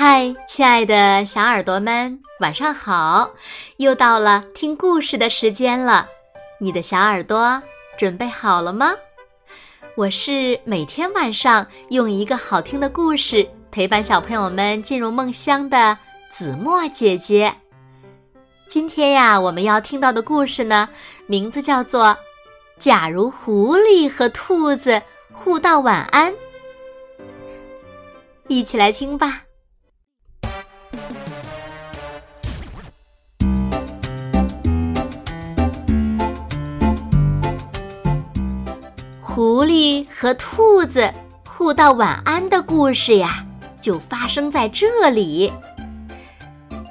[0.00, 3.28] 嗨，亲爱的小耳朵们，晚上好！
[3.78, 6.08] 又到了听故事的时间了，
[6.60, 7.60] 你的小耳朵
[7.98, 8.92] 准备好了吗？
[9.96, 15.98] 我是每天晚上用一个好听的故事陪伴小朋友们进入梦乡的
[16.30, 17.52] 子墨姐姐。
[18.68, 20.88] 今天呀，我们要听到的故事呢，
[21.26, 22.04] 名字叫做
[22.78, 25.02] 《假如狐狸和兔子
[25.32, 26.32] 互道晚安》，
[28.46, 29.42] 一起来听吧。
[40.10, 41.12] 和兔子
[41.46, 43.44] 互道晚安的故事呀，
[43.80, 45.52] 就发生在这里。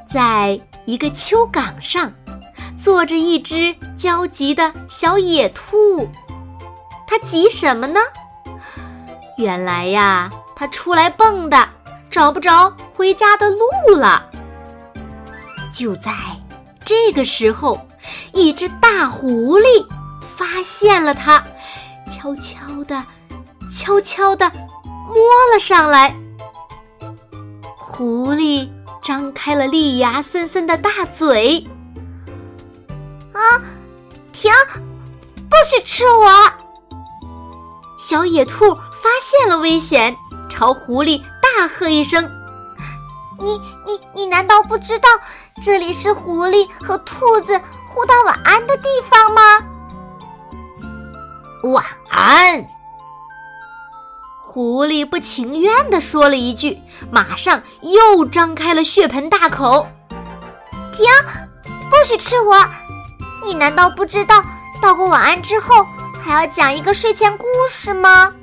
[0.07, 2.11] 在一个丘岗上，
[2.77, 6.07] 坐着一只焦急的小野兔。
[7.05, 7.99] 它急什么呢？
[9.37, 11.67] 原来呀，它出来蹦跶，
[12.09, 14.25] 找不着回家的路了。
[15.73, 16.11] 就在
[16.83, 17.79] 这个时候，
[18.33, 19.85] 一只大狐狸
[20.35, 21.43] 发现了它。
[22.09, 23.05] 悄悄的，
[23.71, 24.51] 悄悄的
[25.07, 25.15] 摸
[25.53, 26.15] 了上来。
[27.75, 28.69] 狐狸
[29.01, 31.65] 张开了利牙森森的大嘴。
[33.33, 33.39] 啊，
[34.31, 34.51] 停！
[35.49, 36.51] 不许吃我！
[37.97, 40.15] 小野兔发现了危险，
[40.49, 42.29] 朝狐狸大喝一声
[43.39, 45.09] ：“你你你难道不知道
[45.61, 49.41] 这里是狐狸和兔子互道晚安的地方吗？”
[51.63, 52.65] 晚安。
[54.41, 59.87] 狐狸不情愿地说了一句，马上又张开了血盆大口。
[60.93, 61.05] 停！
[61.89, 62.65] 不许吃我！
[63.45, 64.43] 你难道不知道
[64.81, 65.85] 道过晚安之后
[66.21, 68.33] 还要讲一个睡前故事吗？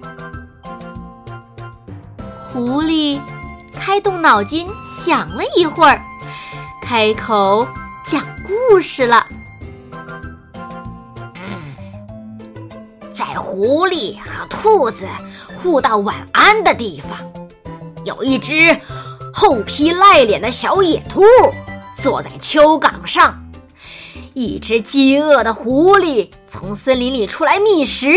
[2.52, 3.20] 狐狸
[3.74, 4.68] 开动脑筋
[5.04, 6.00] 想了一会儿，
[6.80, 7.66] 开口
[8.06, 9.26] 讲故事了。
[13.38, 15.06] 狐狸和兔子
[15.54, 17.18] 互道晚安的地方，
[18.04, 18.80] 有一只
[19.32, 21.22] 厚皮赖脸的小野兔
[22.02, 23.40] 坐在丘岗上。
[24.34, 28.10] 一只饥饿的狐狸从森林里出来觅食，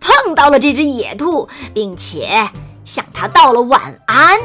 [0.00, 2.48] 碰到了这只野兔，并且
[2.84, 4.40] 向它道了晚安。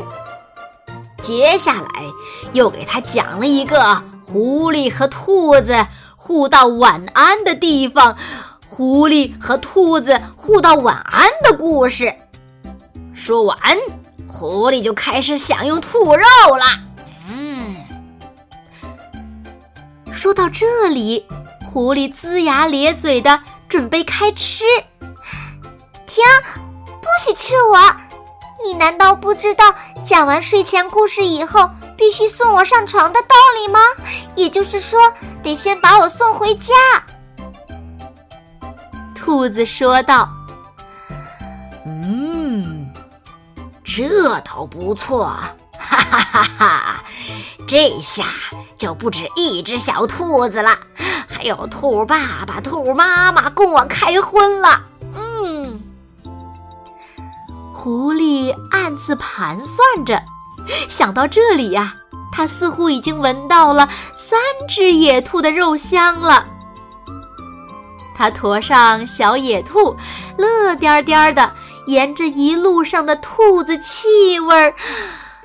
[1.22, 2.03] 接下来
[2.53, 8.16] 又给它讲了一个狐狸和兔子互道晚安的地方。
[8.69, 12.13] 狐狸和兔子互道晚安的故事，
[13.13, 13.57] 说完，
[14.28, 16.23] 狐狸就开始享用兔肉
[16.57, 16.66] 了。
[17.29, 17.78] 嗯，
[20.11, 21.25] 说到这里，
[21.66, 24.63] 狐狸龇牙咧嘴的准备开吃。
[26.05, 26.23] 停！
[27.01, 27.79] 不许吃我！
[28.66, 29.73] 你难道不知道
[30.05, 33.79] 讲完睡前故事以后必须送我上床的道理吗？
[34.35, 34.99] 也就是说，
[35.41, 36.73] 得先把我送回家。
[39.28, 40.30] 兔子说道
[41.86, 42.90] ：“嗯，
[43.84, 45.26] 这倒不错，
[45.78, 47.04] 哈哈哈哈！
[47.68, 48.24] 这下
[48.78, 50.80] 就不止一只小兔子了，
[51.28, 54.82] 还有兔爸爸、兔妈妈供我开荤了。”
[55.14, 55.78] 嗯，
[57.74, 60.24] 狐狸暗自盘算着，
[60.88, 61.94] 想到这里呀，
[62.32, 64.40] 它似乎已经闻到了三
[64.70, 66.48] 只野兔的肉香了。
[68.17, 69.95] 他驮上小野兔，
[70.38, 71.53] 乐颠颠的
[71.85, 74.73] 沿着一路上的兔子气味儿，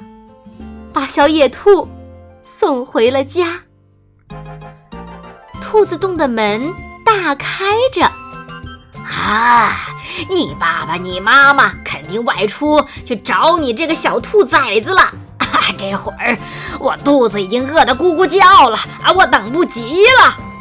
[0.90, 1.86] 把小野兔
[2.42, 3.60] 送回了家。
[5.60, 6.72] 兔子洞的门
[7.04, 8.04] 大开着，
[9.04, 9.70] 啊，
[10.30, 15.02] 你爸爸、你妈妈肯定外出去找你这个小兔崽子了。
[15.36, 15.46] 啊，
[15.76, 16.36] 这会儿
[16.80, 20.51] 我肚子已经饿得咕咕叫了，啊，我等不及了。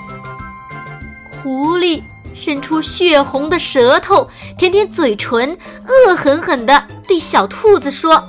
[1.41, 2.03] 狐狸
[2.35, 5.57] 伸出血红的舌头，舔舔嘴唇，
[5.87, 8.27] 恶狠狠地对小兔子说：“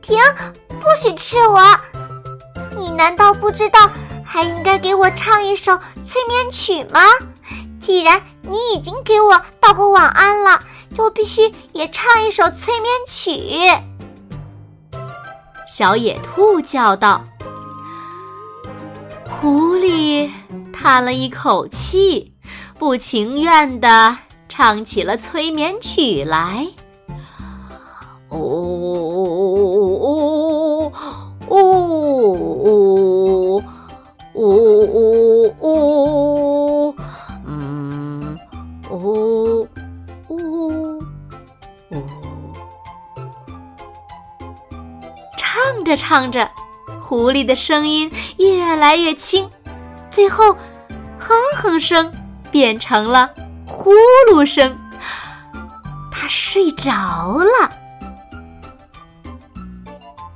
[0.00, 0.16] 停！
[0.68, 1.60] 不许吃我！
[2.76, 3.90] 你难道不知道
[4.24, 7.00] 还应该给我唱一首催眠曲吗？
[7.80, 10.60] 既然你已经给我道过晚安了，
[10.94, 13.32] 就必须也唱一首催眠曲。”
[15.66, 17.24] 小野兔叫道。
[19.28, 20.30] 狐狸。
[20.72, 22.32] 叹了一口气，
[22.78, 24.16] 不情愿地
[24.48, 26.66] 唱起了催眠曲来。
[28.30, 29.92] 呜呜
[30.80, 30.92] 呜
[31.48, 31.62] 呜
[34.34, 34.42] 呜
[35.60, 36.94] 呜，
[37.46, 38.38] 嗯
[38.90, 39.68] 呜
[40.28, 41.02] 呜呜，
[45.36, 46.50] 唱着唱着，
[47.00, 49.50] 狐狸的声音越来越轻，
[50.12, 50.52] 最后，
[51.18, 52.12] 哼哼声
[52.50, 53.30] 变成了
[53.66, 53.92] 呼
[54.30, 54.78] 噜声。
[56.12, 56.92] 它睡着
[57.38, 57.72] 了。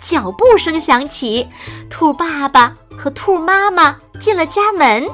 [0.01, 1.49] 脚步声响起，
[1.91, 5.07] 兔爸爸和兔妈妈进了家门。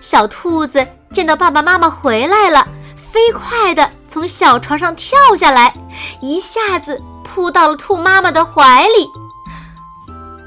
[0.00, 2.66] 小兔子见到爸爸妈妈回来了，
[2.96, 5.72] 飞快地从小床上跳下来，
[6.20, 9.08] 一下子扑到了兔妈妈的怀里。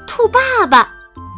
[0.06, 0.88] 兔爸爸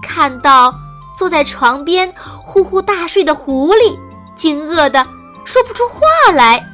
[0.02, 0.74] 看到
[1.20, 2.10] 坐在床边
[2.42, 3.94] 呼呼大睡的狐狸，
[4.38, 5.06] 惊愕的
[5.44, 6.66] 说不出话来。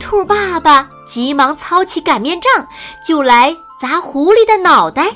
[0.00, 2.66] 兔爸爸急忙操起擀面杖
[3.06, 5.06] 就来砸狐狸的脑袋。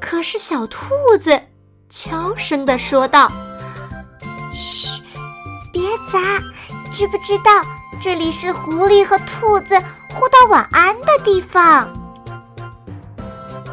[0.00, 1.38] 可是小兔子
[1.90, 3.30] 悄声的说道
[4.54, 5.02] ：“嘘，
[5.70, 6.18] 别砸！
[6.94, 7.50] 知不知道
[8.00, 9.78] 这里是狐狸和兔子
[10.14, 11.86] 互道晚安的地方？”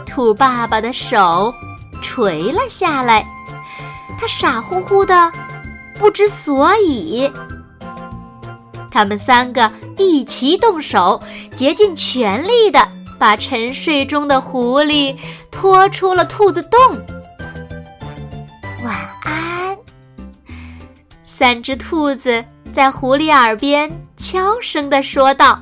[0.05, 1.53] 兔爸爸的手
[2.01, 3.25] 垂了下来，
[4.19, 5.31] 他傻乎乎的
[5.97, 7.31] 不知所以。
[8.89, 11.21] 他们三个一齐动手，
[11.55, 12.85] 竭尽全力的
[13.17, 15.15] 把沉睡中的狐狸
[15.49, 16.79] 拖出了兔子洞。
[18.83, 19.77] 晚安，
[21.23, 22.43] 三只兔子
[22.73, 25.61] 在狐狸耳边悄声的说道，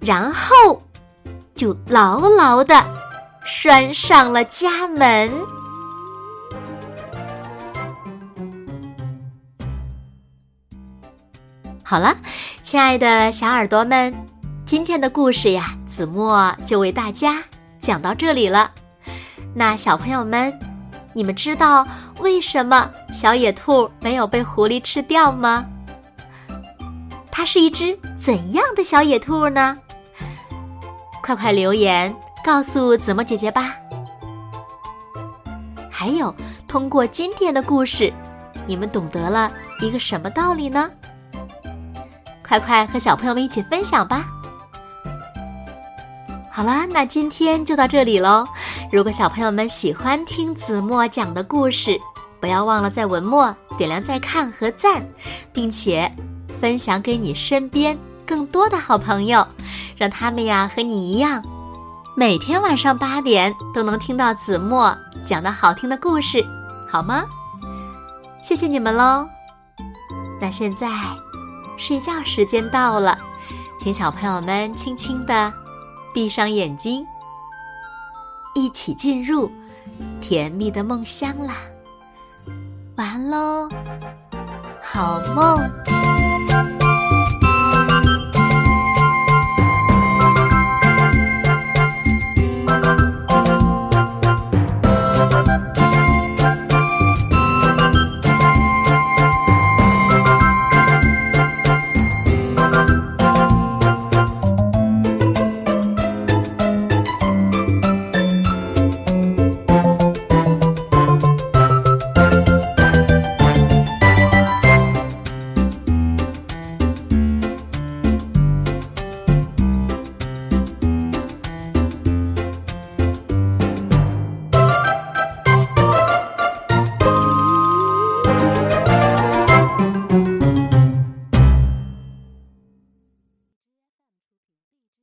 [0.00, 0.82] 然后
[1.54, 3.05] 就牢牢的。
[3.48, 5.30] 拴上了家门。
[11.84, 12.16] 好了，
[12.64, 14.12] 亲爱的小耳朵们，
[14.64, 17.40] 今天的故事呀，子墨就为大家
[17.80, 18.72] 讲到这里了。
[19.54, 20.52] 那小朋友们，
[21.12, 21.86] 你们知道
[22.18, 25.64] 为什么小野兔没有被狐狸吃掉吗？
[27.30, 29.78] 它是一只怎样的小野兔呢？
[31.22, 32.12] 快快留言！
[32.46, 33.74] 告诉子墨姐姐吧。
[35.90, 36.32] 还有，
[36.68, 38.12] 通过今天的故事，
[38.68, 39.50] 你们懂得了
[39.80, 40.88] 一个什么道理呢？
[42.46, 44.28] 快快和小朋友们一起分享吧。
[46.48, 48.46] 好啦，那今天就到这里喽。
[48.92, 51.98] 如果小朋友们喜欢听子墨讲的故事，
[52.38, 55.04] 不要忘了在文末点亮再看和赞，
[55.52, 56.08] 并且
[56.60, 59.44] 分享给你身边更多的好朋友，
[59.96, 61.42] 让他们呀和你一样。
[62.18, 64.96] 每天晚上八点都能听到子墨
[65.26, 66.42] 讲的好听的故事，
[66.88, 67.26] 好吗？
[68.42, 69.28] 谢谢你们喽。
[70.40, 70.88] 那现在
[71.76, 73.18] 睡觉时间到了，
[73.78, 75.52] 请小朋友们轻轻的
[76.14, 77.06] 闭上眼睛，
[78.54, 79.52] 一起进入
[80.18, 81.56] 甜蜜的梦乡啦。
[82.96, 83.68] 晚安喽，
[84.82, 85.60] 好梦。